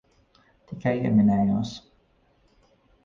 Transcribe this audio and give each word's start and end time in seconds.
Tikai 0.71 0.95
ieminējos. 1.03 1.75